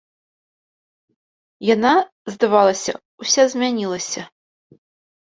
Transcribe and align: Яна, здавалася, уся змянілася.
Яна, 1.75 1.91
здавалася, 2.37 2.91
уся 3.25 3.43
змянілася. 3.53 4.21